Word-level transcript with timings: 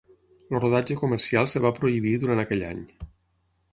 El 0.53 0.55
rodatge 0.61 0.97
comercial 1.01 1.49
es 1.49 1.55
va 1.67 1.73
prohibir 1.81 2.15
durant 2.25 2.45
aquell 2.45 2.67
any. 2.71 2.81